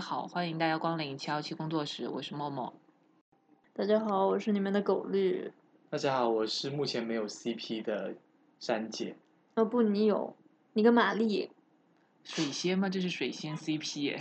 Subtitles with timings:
[0.00, 2.72] 好，欢迎大家光临七幺七工作室，我是默默。
[3.74, 5.52] 大家好，我是你们的狗绿。
[5.90, 8.14] 大家好，我是目前没有 CP 的
[8.58, 9.14] 珊姐。
[9.56, 10.34] 哦不，你有，
[10.72, 11.50] 你跟玛丽。
[12.24, 12.88] 水仙吗？
[12.88, 14.18] 这是水仙 CP 耶，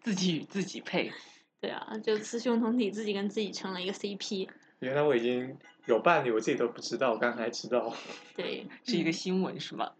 [0.00, 1.12] 自己与自己配。
[1.60, 4.48] 对啊，就雌雄同体，自己跟自己成了一个 CP。
[4.78, 5.54] 原来我已经
[5.86, 7.94] 有伴侣，我自己都不知道，我刚才知道。
[8.34, 9.92] 对， 是一个新闻是吗？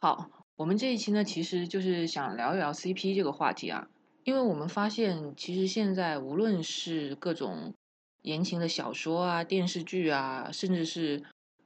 [0.00, 3.88] 好，我们这一期呢，其实就是想聊一聊 CP 这个话题啊，
[4.24, 7.74] 因为我们发现，其实现在无论是各种
[8.22, 11.22] 言情的小说啊、电视剧啊，甚至是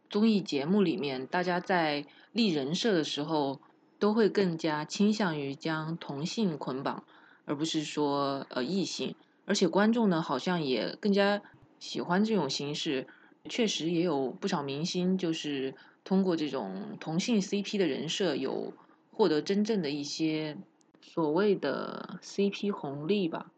[0.09, 3.61] 综艺节目里面，大家在立人设的时候，
[3.99, 7.05] 都会更加倾向于将同性捆绑，
[7.45, 9.15] 而不是说呃异性，
[9.47, 11.43] 而且观众呢，好像也更加
[11.81, 13.07] 喜欢这种形式。
[13.47, 18.73] 确实也有不少明星就是通过这种同性 CP 的人设，有
[19.11, 20.57] 获得真正的一些
[21.05, 23.53] 所谓的 CP 红利吧。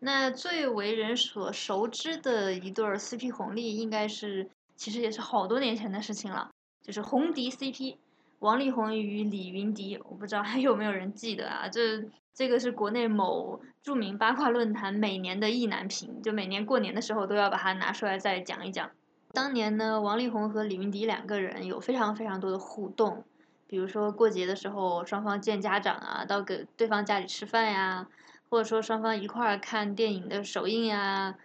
[0.00, 6.50] 那最为人所熟知的一对 CP 红利，应该是其实也是好多年前的事情了，
[6.82, 7.96] 就是红迪 CP，
[8.40, 9.96] 王力宏与李云迪。
[10.04, 11.68] 我不知道还有没有人记得啊？
[11.68, 18.90] 这这个是国内某著名八卦论坛每年的意难平，就每年过年的时候都要把它拿出来再讲一讲。
[19.32, 23.24] 当年呢，王力宏和李云迪两个人有非常非常多的互动，
[23.68, 28.08] 比如说过节的时候双方见家长啊，到给对方家里吃饭呀，
[28.48, 31.36] 或者说双方一块儿看电影的首映呀，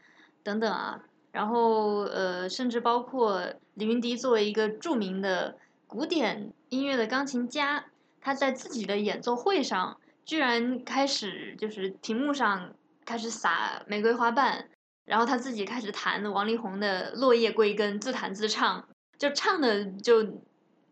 [0.42, 1.02] 等等啊。
[1.32, 7.86] 然后呃，甚至包括李云迪作为一个著名的古典音乐的钢琴家，
[8.22, 14.70] 他在自己的演奏会上居然开始就是屏幕上开始撒玫瑰花瓣。
[15.06, 20.24] 然后他自己开始弹王力宏的《落叶归根》，自弹自唱，就唱的就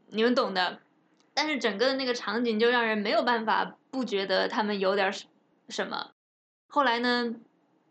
[0.09, 0.79] 你们懂的。
[1.41, 5.11] 但是整个的那个场景就让人没有办法不觉得他们有点
[5.69, 6.11] 什么。
[6.67, 7.33] 后来呢，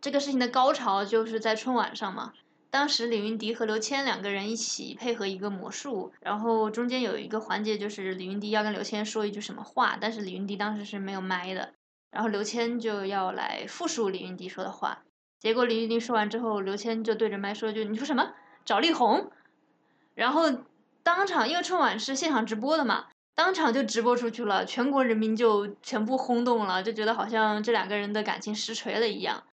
[0.01, 2.33] 这个事情的高潮就是在春晚上嘛。
[2.71, 11.75] 当时李云迪和刘谦两个人一起配合一个魔术，然后中间有一个环节就是李云迪要跟刘谦说一句什么话，但是李云迪当时是没有麦的，
[12.13, 15.03] 然后刘谦就要来复述李云迪说的话。
[15.41, 18.33] 结果李云迪说完之后，刘谦就对着麦说：“就你说什么
[18.65, 19.33] 找力宏？”
[20.15, 20.45] 然后
[21.03, 23.07] 当场，因为春晚是现场直播的嘛，
[23.41, 29.45] 当场就直播出去了，全国人民就全部轰动了，就觉得好像这两个人的感情实锤了一样，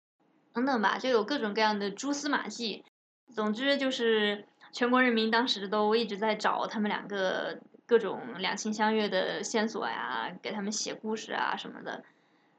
[0.51, 2.83] 等等吧，就有各种各样的蛛丝马迹。
[3.33, 12.03] 总之就是全国人民当时都一直在找他们两个各种两情相悦的线索呀，给他们写故事啊什么的。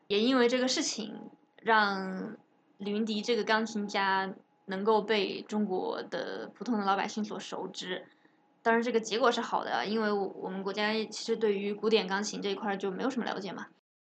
[0.07, 1.29] 也因为这个事情，
[1.61, 2.39] 让。
[2.79, 4.33] 李云迪这个钢琴家
[4.67, 8.07] 能够被中国的普通的老百姓所熟知，
[8.69, 13.67] 当然这个结果是好的，因为我我们国家其实对于古典钢琴这一块就没有什么了解嘛，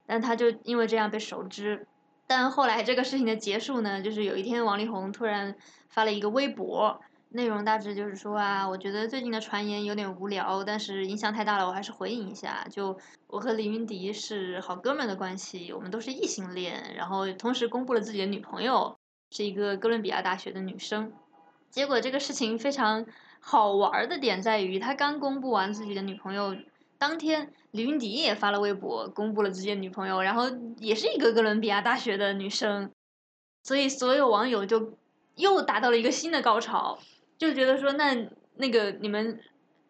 [0.06, 1.88] 但他就因为这样被熟知。
[2.28, 5.56] 但后来这个事情的结束呢，就是有一天王力宏突然
[5.88, 7.00] 发了一个微博。
[7.31, 12.65] 内容大致就是说啊，我觉得最近的传言有点无聊，但是影响太大了，我还是回应一下。
[12.71, 18.97] 就我和李云迪是好哥们的关系，我们都是异性恋，然后同时公布了自己的女朋友
[19.32, 21.12] 是一个哥伦比亚大学的女生。
[21.71, 23.04] 结果这个事情非常
[23.47, 26.56] 好玩的点在于，他刚公布完自己的女朋友，
[26.97, 30.44] 当天李云迪也发了微博公布了自己的女朋友，然后
[30.78, 32.91] 也是一个哥伦比亚大学的女生，
[33.62, 34.97] 所以所有网友就
[35.37, 36.99] 又达到了一个新的高潮。
[37.37, 38.16] 就觉得说，那
[38.56, 39.38] 那个你们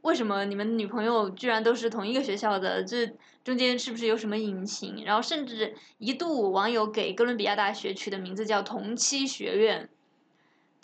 [0.03, 2.83] 为什么你们女朋友居然都是同一个学校的？
[2.83, 3.07] 这
[3.45, 5.05] 中间是不是有什么隐情？
[5.05, 9.89] 然后甚至一度网友给哥伦比亚大学取的名字叫“同期学院”，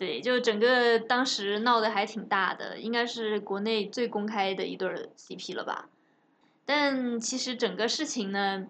[0.01, 5.91] 对，就整个当时闹得还挺大的，应该是国内最公开的一对 CP 了吧？
[6.65, 8.67] 但其实整个事情呢，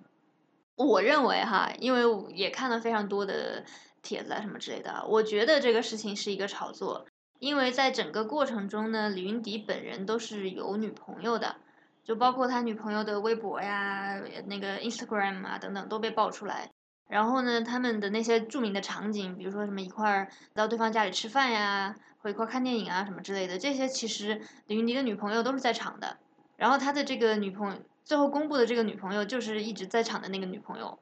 [0.75, 2.03] 我认为哈，因为
[2.35, 3.65] 也看了非常多的
[4.03, 7.07] 帖子啊什么之类的，我觉得这个事情是一个炒作。
[7.39, 11.59] 因为在整个过程中呢，李云迪本人都是有女朋友的，
[12.03, 16.73] 就包括他女朋友的微博呀、那个 Instagram 啊等等都被爆出来。
[17.11, 26.19] 然后呢，他们的那些著名的场景，比如说什么一块儿到对方家里吃饭呀，或一块儿看电影啊什么之类的，这些其实李云迪的女朋友都是在场的。
[26.57, 30.99] 然后他的这个女朋友最后公布的这个女朋友就是一直在场的那个女朋友，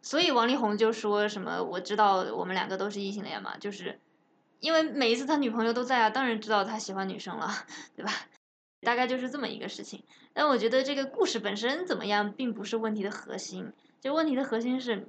[0.00, 4.00] 所以王力宏就说什么我知道我们两个都是异性恋嘛，就是。
[4.60, 7.50] 因为每一次他女朋友都在啊，当然知道他喜欢女生了，
[7.94, 8.10] 对吧？
[8.80, 10.02] 大概就是这么一个事情。
[10.32, 13.74] 但我觉得这个故事本身怎么样，并不是问题的核心。
[14.00, 15.06] 就问题的核心是，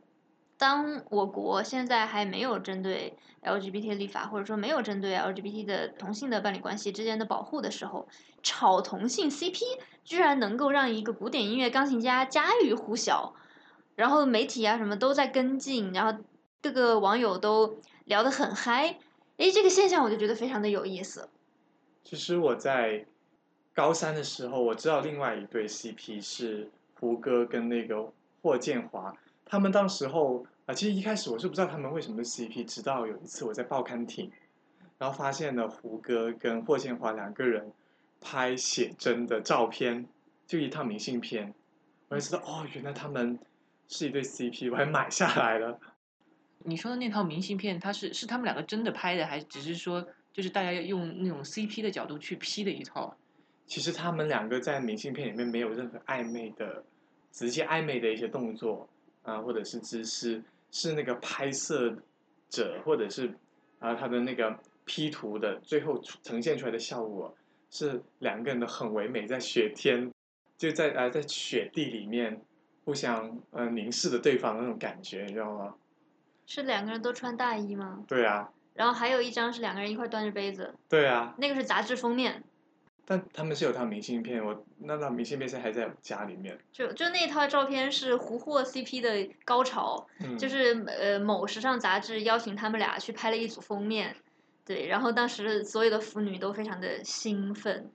[0.58, 8.08] 当我国现在还没有针对 LGBT 立法，或者说没有针对 LGBT 的同性的伴侣关系之间的保护的时候，
[8.42, 9.62] 炒同性 CP
[10.04, 13.34] 居然能够让一个古典音乐钢琴家家喻户晓。
[13.96, 16.22] 然后媒体啊什么都在跟进，然后
[16.62, 18.98] 各个网友都聊得很嗨，
[19.38, 21.30] 诶，这个现象我就觉得非常的有意思。
[22.04, 23.06] 其实我在
[23.74, 26.70] 高三的时候，我知道另外一对 CP 是
[27.00, 28.12] 胡歌跟那个
[28.42, 29.16] 霍建华，
[29.46, 34.32] 他们当时候啊，其实一开始我是不知道他们为什么是 CP，直到有一次我在报刊亭，
[34.98, 37.72] 然后发现了胡歌跟霍建华两个人
[38.20, 40.08] 拍写真的照片，
[40.48, 41.54] 就一套明信片，
[42.08, 43.38] 我才知道哦，原来他们
[43.88, 45.80] 是一对 CP，我还买下来了。
[46.64, 53.16] 你说的那套明信片，它是是他们两个真的拍的，还只是说就是大家用那种 CP 的角度去 P 的一套？
[53.68, 56.84] 其实他们两个在明信片里面没有任何暧昧的、
[57.32, 58.90] 直接暧昧的一些动作
[59.26, 60.42] 啊，或者是姿势，
[60.72, 61.96] 是那个拍摄
[62.50, 63.34] 者或者是
[63.80, 67.36] 啊他的那个 P 图的最后呈现出来的效果，
[67.70, 70.12] 是两个人的很唯美，在雪天，
[70.58, 72.42] 就在啊在雪地里面
[72.86, 75.76] 互相呃凝视着对方的那种感觉，你知道吗？
[76.46, 78.04] 是两个人都穿大衣吗？
[78.08, 82.44] 对啊，然后还有一张是两个人一块端着杯子，对啊，那个是杂志封面。
[83.08, 86.58] 但他们是有套明信片，我那套明信片是还在我家里面。
[86.72, 94.16] 就就那套照片是胡霍 CP 的高潮，嗯、就是呃某时尚杂志邀请他们俩去拍了一组封面，
[94.66, 97.92] 对，然后当时所有的腐女都非常的兴奋。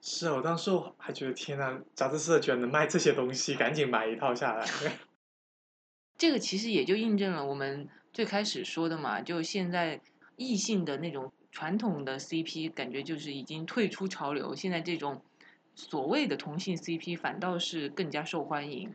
[0.00, 4.66] 是啊，我当时还觉得天呐，杂志社居然能卖这些东西，赶紧买一套下来。
[6.16, 10.00] 这个其实也就印证了我们最开始说的嘛，就现在
[10.36, 15.22] 异性的那种传统的 CP，感觉就是已经退出潮流，现在这种
[15.76, 18.92] 所谓的同性 CP 反倒是更加受欢迎。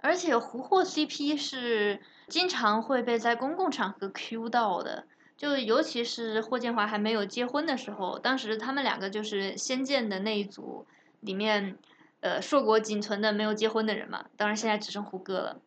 [0.00, 5.04] 而且胡霍 CP 是经常会被在公共场合 Q 到的，
[5.36, 10.86] 就尤其是霍建华还没有结婚的时候，当时他们两个就是《仙剑》的那一组
[11.20, 11.76] 里面，
[12.20, 15.60] 呃，硕果仅存的没有结婚的人嘛，当然现在只剩胡歌了。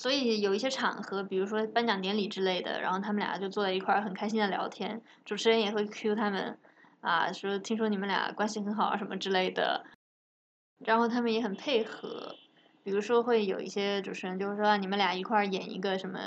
[0.00, 6.58] 所以有一些场合，比如说颁奖典礼之类的，然后他们俩就坐在一块儿很开心的聊天，主持人也会 Q 他们，
[7.02, 9.84] 啊，说听说你们俩关系很好啊什么之类的，
[10.78, 12.34] 然后他们也很配合，
[12.82, 16.18] 比如说会有一些主持人就是说你们俩一块儿演一个什么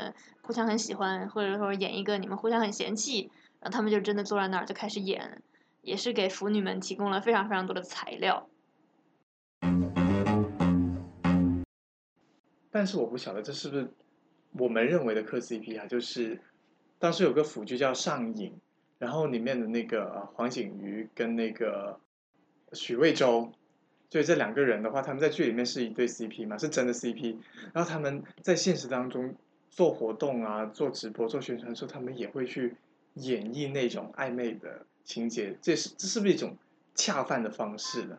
[0.43, 5.41] 互相很喜欢，或者说演一个你们互相很嫌弃，然后他们就真的坐在那儿就开始演，
[5.81, 8.47] 也是给腐女们提供了非常非常多的材料。
[12.73, 13.87] 但是我不晓得这是不是
[14.53, 15.85] 我们认为的磕 CP 啊？
[15.85, 16.41] 就是
[16.97, 18.49] 当时有个腐剧叫《上瘾》，
[18.97, 21.99] 然后里面的那个黄景瑜跟那个
[22.71, 23.51] 许魏洲，
[24.09, 27.37] 所以这两个人的话，他们在剧里面是一对 CP 嘛，是真的 CP。
[27.73, 29.35] 然后他们在现实当中
[29.69, 32.75] 做活动啊、做直播、做宣传的时候，他们也会去
[33.13, 36.57] 演绎那种暧昧的情节，这是这是不是一种
[36.95, 38.17] 恰饭的方式呢？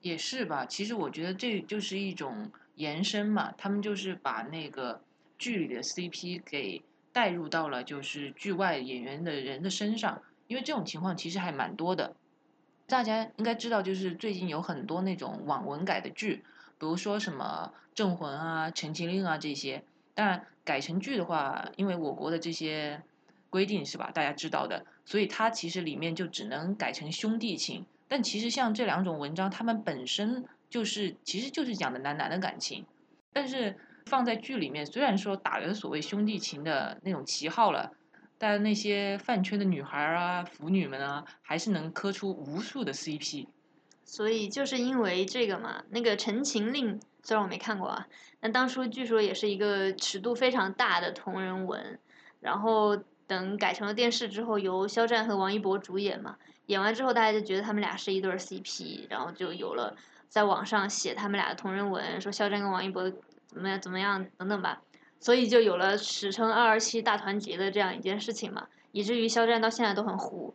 [0.00, 2.50] 也是吧，其实我觉得这就是一种。
[2.78, 5.00] 延伸嘛，他们就是把那个
[5.36, 6.80] 剧里的 CP 给
[7.12, 12.14] 带入到了就是剧外演员的人的身上，因为这种情况其实还蛮多的。
[12.86, 16.44] 大家应该知道，就是最近有很多那种网文改的剧，
[16.78, 19.82] 比如说什么《镇魂》啊、《陈情令》啊这些。
[20.14, 23.02] 当然，改成剧的话，因为我国的这些
[23.50, 27.84] 规定是吧，大家知道的，所以它其实里面就只能改成兄弟情。
[28.06, 30.44] 但其实像这两种文章，他们本身。
[30.68, 32.84] 就是其实就是讲的男男的感情，
[33.32, 37.92] 但是放在剧里面，虽然说打了所谓兄弟情的那种旗号了，
[38.38, 43.46] 但那些饭圈的女孩啊、腐女们啊，还是能磕出无数的 CP。
[44.04, 48.06] 所以就是因为这个嘛，那个《陈情令》虽然我没看过啊，
[48.40, 51.98] 但当初据说也是一个尺度非常大的同人文，
[52.40, 52.96] 然后
[53.26, 59.94] 等改成了电视之后，由肖战和王一博主演嘛，演完之后大家就觉得他们俩是一对 CP，然后就有了。
[60.28, 63.10] 在网上写他们俩的同人文，说肖战跟王一博
[63.46, 64.82] 怎么样怎么样等等吧，
[65.18, 70.54] 所以就有了史称“二二七大团结”的这样一件事情嘛，以至于肖战到现在都很糊。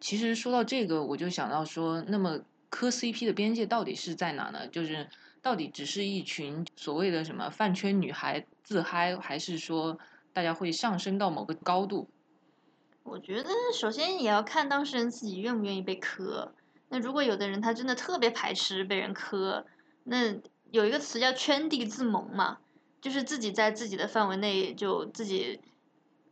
[0.00, 2.40] 其实说到这个，我就想到说，那么
[2.70, 4.66] 磕 CP 的边界到底是在哪呢？
[4.68, 5.06] 就是
[5.42, 9.98] 到底只是一群所谓的什么饭圈女孩自嗨，还是说
[10.32, 12.08] 大家会上升到某个高度？
[13.10, 16.54] 我觉得首先也要看当事人自己愿不愿意被磕。
[16.90, 19.66] 那如果有的人他真的特别排斥被人磕，
[20.04, 20.36] 那
[20.70, 22.58] 有一个词叫圈地自萌嘛，
[23.00, 25.60] 就是自己在自己的范围内就自己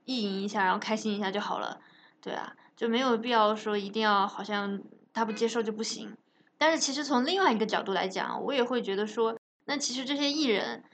[0.05, 1.81] 意淫一下，然后开心一下就好了，
[2.23, 4.81] 对啊，就没有必要说一定要好像
[5.13, 6.17] 他不接受就不行。
[6.59, 10.85] 但是其实从另外一个角度来讲，我也会觉得说，那其实这些艺人，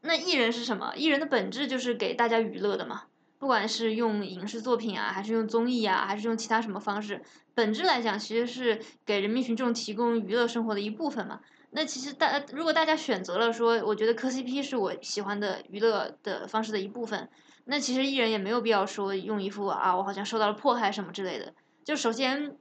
[0.00, 0.94] 那艺人是什么？
[0.96, 3.04] 艺人的本质就是给大家娱乐的嘛。
[3.40, 7.22] 不管是用影视作品啊，还是用综艺啊，还是用其他什么方式，
[7.54, 11.40] 本质来讲其实是给人民群众提供娱乐生活的一部分嘛。
[11.70, 17.30] 那其实大如果大家选择了说，我觉得磕 CP 是我喜欢的娱乐的方式的一部分，
[17.64, 21.54] 那其实艺人也没有必要说用一副啊我好像受到了迫害什么之类的。
[21.82, 22.56] 就首先，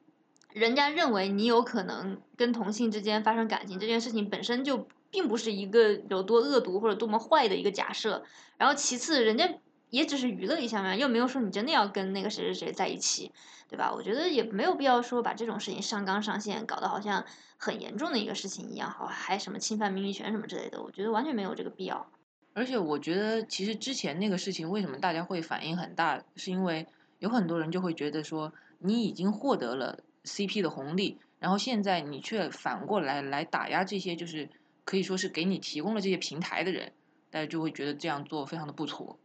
[0.53, 8.23] 人家认为你有可能跟同性之间发生感情这件事情本身就并不是一个有多恶毒或者多么坏的一个假设。
[8.57, 9.49] 然后其次，人家
[9.89, 13.31] 也只是娱乐一下嘛，又没有说你真的要跟那个谁谁谁在一起，
[13.67, 13.91] 对吧？
[13.93, 17.25] 我觉得也没有必要说把这种事情上纲上线，搞得好像
[17.57, 22.09] 很严重的一个事情一样，好还什么侵犯名誉权什么之类的，我觉得完全没有这个必要。
[22.53, 26.87] 而且我觉得，其实之前那个事情为什么大家会反应很大，是因为
[27.19, 34.49] 有很多人就会觉得说，你已经获得了 CP 的红利，然后现在你却反过来来打压这些就是
[34.83, 36.91] 可以说是给你提供了这些平台的人，
[37.29, 39.17] 大家就会觉得这样做非常的不妥。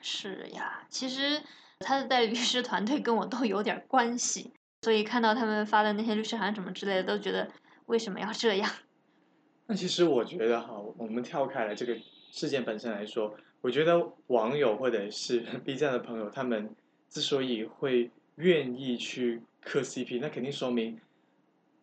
[0.00, 1.40] 是呀，其实
[1.80, 4.52] 他的代理律师团队跟我都有点关系，
[4.82, 7.50] 所以看到他们发的那些律师函什么之类的，都觉得
[7.86, 8.70] 为什么要这样？
[9.66, 11.96] 那其实我觉得哈，我们跳开了这个
[12.30, 16.74] 事件本身来说，我觉得网友或者是 B 站的朋友，他们
[17.10, 20.98] 之所以会愿意去磕 CP，那肯定说明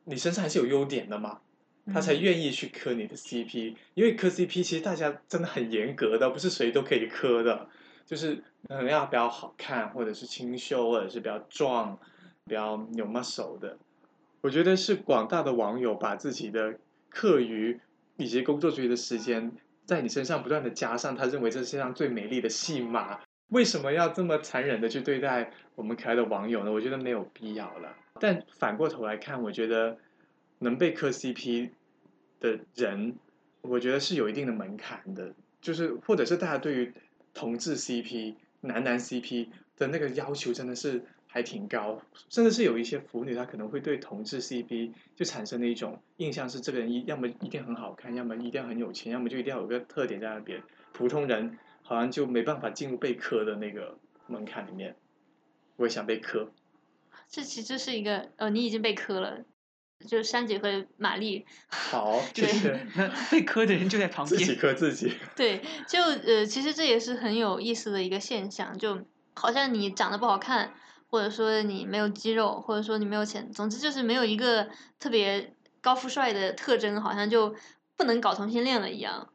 [0.05, 1.41] 你身上还是有优点的嘛，
[1.93, 3.75] 他才愿意去磕你的 CP。
[3.93, 7.69] 因为磕 CP 其实大家真的很严格的，不是谁都可以磕的。
[8.05, 11.97] 就是嗯要比较好看，或者是清秀，或者是比较壮，
[12.45, 13.77] 比较有 muscle 的。
[14.41, 16.75] 我觉得是广大的网友把自己的
[17.09, 17.79] 课余
[18.17, 19.51] 以及工作之余的时间，
[19.85, 23.19] 在你身上不断的加上，他认为这是世界上最美丽的戏码。
[23.49, 26.71] 为什么要这么残忍的去对待我们可爱的网友呢？
[26.71, 27.95] 我觉得没有必要了。
[28.19, 29.97] 但反过头来看，我觉得
[30.59, 31.71] 能被磕 CP
[32.39, 33.15] 的人，
[33.61, 36.93] 我觉得是有一定的门槛的，就是或者是大家对于。
[37.35, 50.63] 同志 CP、男男 CP 的那个要求真的是还挺高，甚至是有一些腐女，她可能会对同志 CP 就产生的一种印象是，这个人一要么一定很好看，要么一定要很有钱，要么就一定要有个特点在那边。
[50.93, 54.95] 普通人好像就没办法进入被磕的那个门槛里面。
[55.75, 56.49] 我也想被磕。
[57.27, 59.43] 这其实是一个，呃，你已经被磕了。
[60.07, 65.13] 就是珊姐和玛丽，好， 就是那被磕的人就在旁边，自己磕自己。
[65.35, 69.01] 对，就呃，其实这也是很有意思的一个现象，就
[69.33, 70.73] 好像你长得不好看，
[71.09, 74.67] 或者说你没有肌肉，或者说你没有钱，总之就是没有一个
[74.99, 77.55] 特别高富帅的特征，好像就
[77.95, 79.29] 不能搞同性恋了一样。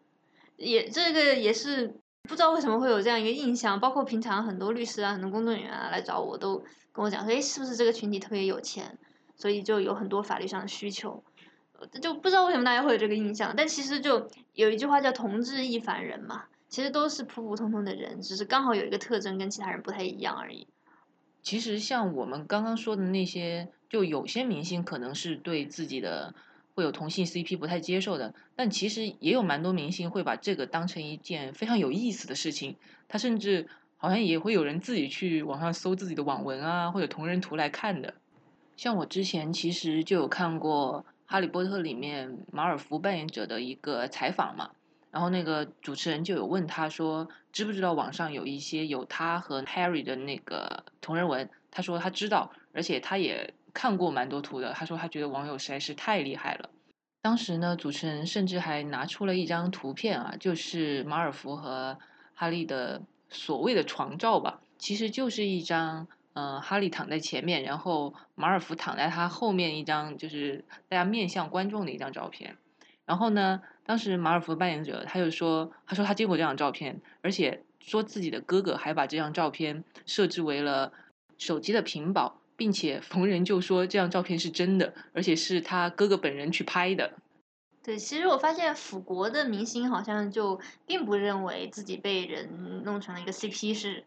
[0.56, 1.96] 也这个也是
[2.28, 6.58] 不知道为什么会有这样一个印象，包括平常很多律师啊、很多工作人员啊来找我，都
[6.92, 8.98] 跟我讲说，哎，是不是这个群体特别有钱？
[9.40, 11.24] 所以就有很多法律上的需求，
[12.02, 13.54] 就不知道为什么大家会有这个印象。
[13.56, 20.68] 但其实就有一句话叫“同志亦凡人”嘛，其实都是普普通通的人，只是刚好有一个特征跟其他人不太一样而已。
[21.40, 26.34] 其实像我们刚刚说的那些，就有些明星可能是对自己的
[26.74, 32.76] 会有同性 CP 不太接受的，但其实也有蛮多明星会把这个当成一件非常有意思的事情。
[33.08, 38.12] 他甚至好像也会有人自己去网上搜自己的网文啊，或者同人图来看的。
[38.80, 44.70] 像我之前其实就有看过《哈利波特》里面马尔福扮演者的一个采访嘛，
[45.10, 51.50] 然后那个主持人就有问他说，知不知道网上有一些有他和 Harry 的那个同人文？
[51.70, 54.72] 他说他知道，而且他也看过蛮多图的。
[54.72, 56.70] 他说他觉得网友实在是太厉害了。
[57.20, 61.98] 当时呢，主持人甚至还拿出了一张图片啊，就是马尔福和
[62.32, 66.08] 哈利的所谓的床照吧，其实就是一张。
[66.34, 72.56] 嗯，哈利躺在前面，然后马尔福躺在他后面一张，就是大家面向观众的一张照片。
[73.04, 80.92] 然后呢，当时马尔福扮演者他就说，他说他见过这张照片，而且说自己的哥哥还把这张照片设置为了
[81.36, 87.14] 手机的屏保，并且逢人就说这张照片是真的，而且是他哥哥本人去拍的。
[87.82, 94.04] 对，其实我发现腐国的明星好像就并不认为自己被人弄成了一个 CP 是。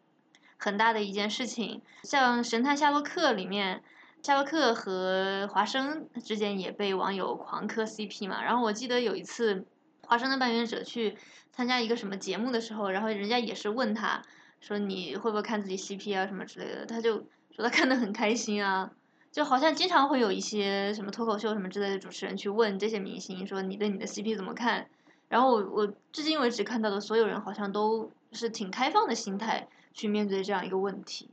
[0.64, 3.84] 很大的一件事情，像《神探夏洛克》里面，
[4.22, 8.42] 夏洛克和华生之间也被网友狂磕 CP 嘛。
[8.42, 9.66] 然后我记得有一次，
[10.08, 11.18] 华生的扮演者去
[11.52, 14.22] 参加一个什么节目的时候，然后人家也是问他，
[14.62, 17.18] 说你会不会看自己 CP 啊什么之类的，他就
[17.52, 18.90] 说他看得很开心啊，
[19.34, 24.88] 就好像经常会有一些什么脱口秀什么之类的主持人去问这些明星说你对你的 CP 怎么看？
[25.28, 29.68] 然后我我至今为止看到的所有人好像都是挺开放的心态。
[29.94, 31.30] 去面对这样一个问题，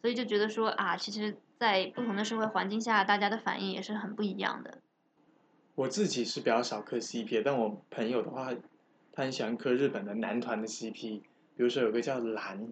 [0.00, 4.78] 所以就觉得说啊，其实，在不同的社会环境下，大家的反应也是很不一样的。
[5.74, 8.50] 我自己是比较少磕 CP，但我朋友的话，
[9.12, 11.22] 他很喜欢磕日本的男团的 CP，比
[11.56, 12.68] 如说有个叫蓝，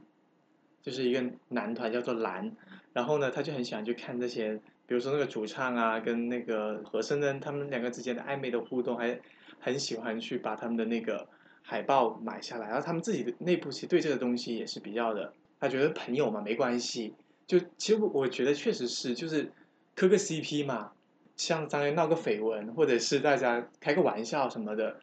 [0.80, 2.54] 就是一个男团叫做蓝，
[2.92, 9.20] 然后呢，他就很喜欢去看这些比如说那个主唱啊，跟那个和声呢，他们两个之间的暧昧的互动，还
[9.58, 11.26] 很喜欢去把他们的那个
[11.66, 17.14] 海报买下来，然后他们自己的内部其实对这个东西也是比较的，他觉得朋友嘛没关系，
[17.46, 19.50] 就其实我觉得确实是，就是
[19.94, 20.92] 磕个 CP 嘛，
[21.36, 25.00] 像当然闹个绯闻，或者是大家开个玩笑什么的，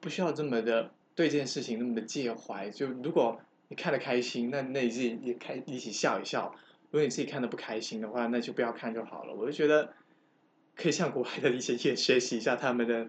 [0.00, 2.70] 不需要这么的对这件事情那么的介怀。
[2.70, 3.38] 就如果
[3.68, 6.50] 你看得开心，那那你自己也开一起笑一笑；
[6.90, 9.34] 如果你自己看的不开心的话，那就不要看就好了。
[9.34, 9.92] 我就觉得
[10.74, 13.08] 可以向国外的一些艺人学习一下他们的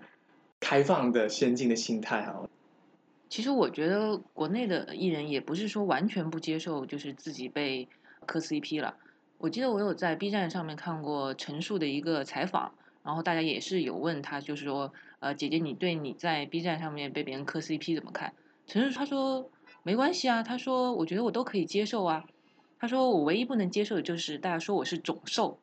[0.60, 2.48] 开放的、先进的心态哈。
[3.32, 7.88] 其实我觉得国内的艺人也不是说完全不接受，就是自己被
[8.26, 8.98] 磕 CP 了。
[9.38, 12.74] 我记得我有在 B 站上面看过陈数的一个采访，
[13.06, 18.34] 然后大家也是有问他，就是说，呃，姐姐你对你在 B 站上面被别人磕 CP 怎么看？
[18.68, 19.50] 陈数他说
[19.82, 22.26] 没关系啊，他说我觉得我都可以接受啊。
[22.80, 25.58] 他说我唯一不能接受的就是大家说我是肿兽。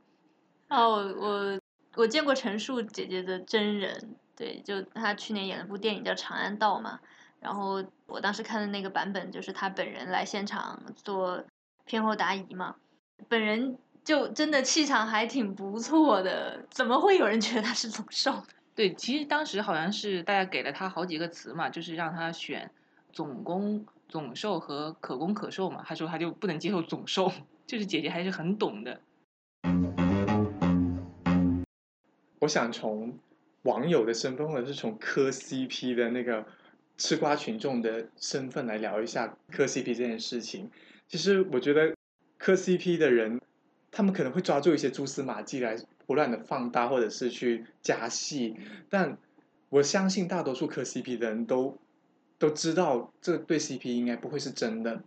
[0.71, 1.61] 哦，我
[1.97, 7.01] 我见过陈数姐姐的真人，对，就她去年演了部电影叫《长安道》嘛，
[7.41, 11.45] 然后我当时看的那个版本就是他本人来现场做
[11.85, 12.77] 片后答疑嘛，
[13.29, 18.43] 本人就真的气场还挺不错的，怎么会有人觉得他是肿兽？
[18.75, 22.71] 对，其实当时好像是大家给了他好几个词嘛，就是让他选
[23.13, 25.85] 总攻、总受和可攻可受嘛。
[25.87, 27.33] 他说他就不能接受总受，
[27.67, 29.01] 就是姐姐还是很懂的。
[32.41, 33.19] 我想从
[33.63, 36.47] 网友的身份，或者是从磕 CP 的那个
[36.99, 40.71] 吃瓜群众的身份来聊一下磕 CP 这件事情。
[41.07, 41.95] 其实我觉得
[42.37, 43.41] 磕 CP 的人，
[43.91, 45.77] 他们可能会抓住一些蛛丝马迹来
[46.07, 48.57] 胡乱的放大，或者是去加戏。
[48.91, 49.17] 但
[49.71, 51.79] 我相信大多数磕 CP 的人都
[52.39, 55.03] 都知道这对 CP 应该不会是真的。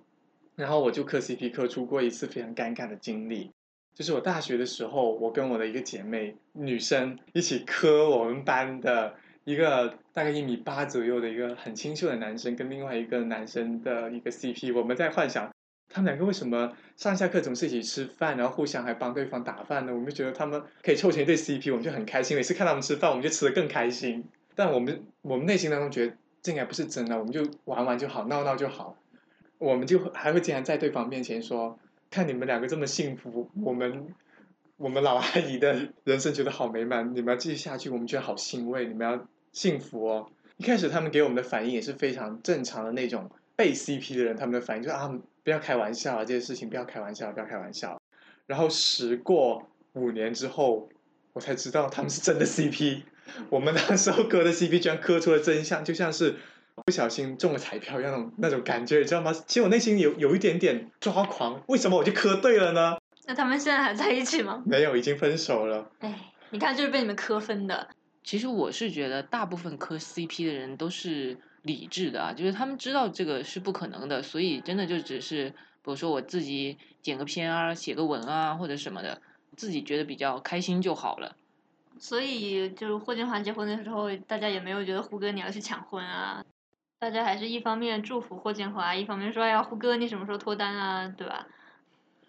[0.55, 3.51] 然后我就磕 CP 磕出过一次非常尴尬的经历。
[3.93, 14.73] 就是我大学的时候，我跟我的一个姐妹女生一起磕我们班的一个大概一米八左右的一个很清秀的男生，跟另外一个男生的一个 CP。
[14.75, 15.51] 我们在幻想
[15.89, 19.93] 他们两个为什么上下课总是一起吃饭，然后互相还帮对方打饭呢？
[19.93, 22.37] 我们就觉得他们可以凑成一对 CP，我们就很开心。
[22.37, 24.23] 每次看他们吃饭，我们就吃的更开心。
[24.55, 28.95] 但我们我们内心当中觉得这应该不是真的，我们就玩玩就好，闹闹就好。
[29.57, 31.77] 我们就还会经常在对方面前说。
[32.13, 34.13] 看你们两个这么幸福，我们
[34.81, 40.27] 我们老阿姨的人生觉得好美满，你们要继续下去，我们觉得好欣慰，你们要幸福哦。
[40.57, 45.07] 一开始他们给我们的反应也是非常正常的那种被 CP 的人，他们的反应就是啊，
[45.43, 48.01] 不要开玩笑啊，这些事情不要开玩笑，不要开玩笑。
[48.47, 50.89] 然后时过五年之后，
[51.33, 53.03] 我才知道他们是真的 CP。
[53.51, 56.37] 我们那时候磕的 CP 居然磕出了真相，就像是。
[56.85, 59.31] 不小心中了彩票一样那种感觉，你知道吗？
[59.33, 62.97] 其实我内心有有一点点抓狂，为什么我就磕对了呢？
[63.25, 64.61] 那他们现在还在一起吗？
[64.65, 65.91] 没有，已经分手了。
[65.99, 67.87] 哎，你看，就是被你们磕分的。
[68.23, 75.55] 其实我是觉得，大部分磕 CP 的人都是理智的啊，就是他们知道这个是不可能的，所以真的就只是，比
[75.85, 79.21] 如说我自己剪个片啊，写个文啊，或者什么的，
[79.55, 81.35] 自己觉得比较开心就好了。
[81.99, 86.43] 所以，就是霍建华结婚的时候，大家也没有觉得胡歌你要去抢婚啊。
[86.99, 91.07] 大家还是一方面祝福霍建华，一方面说：“哎呀，胡歌，你什么时候脱单啊？
[91.17, 91.47] 对吧？”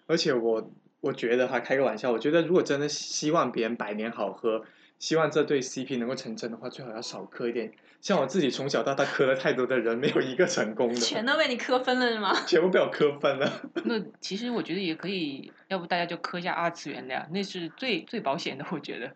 [0.09, 0.71] 而且我
[1.03, 4.65] 我觉得哈，开个玩笑，我觉得如果真的希望别人百年好合，
[4.99, 7.71] 希望这对 CP 能够成真的话，最好要少磕一点。
[8.01, 10.95] 像我自己从小到大磕了太多的人，没有一个成功的。
[10.95, 12.33] 全都被你磕分了是吗？
[12.47, 13.63] 全部被我磕分了。
[13.85, 19.13] 那其实我觉得也可以，要不大家就磕一下二次元的呀，那是最最保险的，我觉得。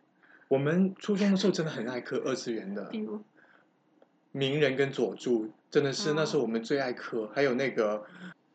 [0.48, 2.84] 我们初中的时候真的很爱磕二次元的。
[2.84, 3.22] 比如。
[4.32, 8.04] 鸣人跟佐助真的是那是我们最爱磕，还有那个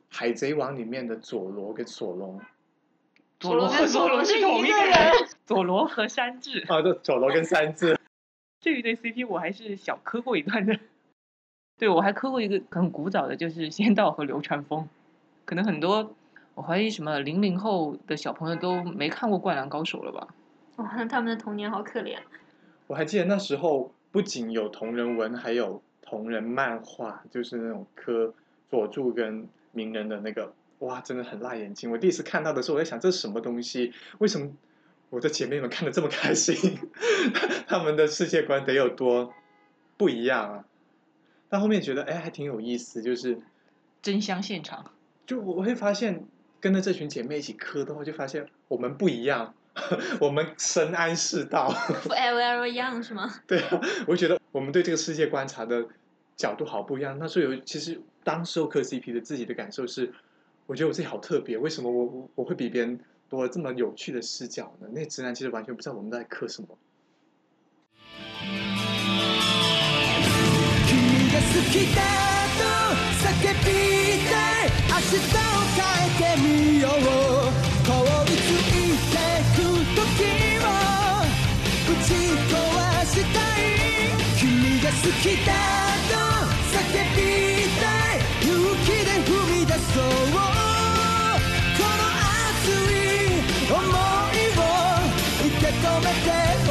[0.09, 2.39] 海贼王里面的佐罗跟索隆，
[3.41, 4.95] 佐罗和佐罗是同一个人，
[5.45, 7.99] 佐罗和山治啊，对，佐罗跟山治
[8.61, 10.79] 这一对 CP 我还是小磕过一段的，
[11.79, 14.87] 对我还磕过一个很古早的，就是仙道和流川枫，
[15.45, 16.13] 可能很多
[16.53, 20.27] 我怀疑什么零零后的小朋友都没看过灌篮高手了吧？
[20.77, 22.17] 哇，他们的童年好可怜。
[22.87, 23.91] 我还记得那时候。
[24.13, 28.33] 不仅有同人文，还有同人漫画，就是那种磕
[28.69, 31.89] 佐助跟鸣人的那个，哇，真的很辣眼睛。
[31.89, 33.93] 我第一次看到的时候，我在想这是什么东西？
[34.19, 34.51] 为什么
[35.09, 36.55] 我的姐妹们看的这么开心？
[37.67, 39.33] 他们的世界观得有多
[39.97, 40.65] 不一样啊？
[41.49, 43.37] 但后面觉得，哎，还挺有意思，就是
[44.01, 44.91] 真香现场。
[45.25, 46.25] 就我会发现，
[46.59, 49.53] 跟着这群姐妹一起磕的话，就发现我们不一样。
[50.19, 51.71] 我们深谙世道
[52.03, 53.33] ，Forever Young 是吗？
[53.47, 55.85] 对啊，我觉得我们对这个世界观察的
[56.35, 57.17] 角度好不一样。
[57.17, 60.13] 那时候有，其实当时候磕 CP 的自己的感受是，
[60.66, 61.56] 我觉得我自己好特别。
[61.58, 64.88] 为什么我我会比别人 多这么有趣的视角呢？
[64.92, 66.68] 那直男其实完全不知道我们在嗑什么。
[70.86, 70.96] 君
[71.30, 72.00] が好きだ
[72.56, 72.62] と
[73.22, 73.24] 叫
[73.64, 73.68] び
[74.26, 74.30] た
[74.62, 75.38] い明日を
[75.76, 76.46] 変えてみ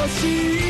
[0.00, 0.69] ほし